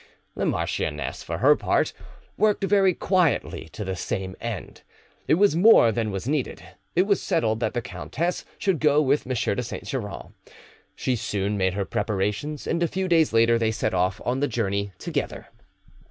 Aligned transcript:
The 0.33 0.47
marchioness, 0.47 1.21
for 1.21 1.37
her 1.37 1.55
part, 1.55 1.93
worked 2.35 2.63
very 2.63 2.95
quietly 2.95 3.69
to 3.73 3.85
the 3.85 3.95
same 3.95 4.35
end; 4.41 4.81
it 5.27 5.35
was 5.35 5.55
more 5.55 5.91
than 5.91 6.09
was 6.09 6.27
needed. 6.27 6.63
It 6.95 7.03
was 7.03 7.21
settled 7.21 7.59
that 7.59 7.75
the 7.75 7.83
countess 7.83 8.43
should 8.57 8.79
go 8.79 8.99
with 8.99 9.27
M. 9.27 9.55
de 9.55 9.61
Saint 9.61 9.83
Geran. 9.83 10.33
She 10.95 11.15
soon 11.15 11.55
made 11.55 11.75
her 11.75 11.85
preparations, 11.85 12.65
and 12.65 12.81
a 12.81 12.87
few 12.87 13.07
days 13.07 13.31
later 13.31 13.59
they 13.59 13.69
set 13.69 13.93
off 13.93 14.19
on 14.25 14.39
the 14.39 14.47
journey 14.47 14.91
together. 14.97 15.49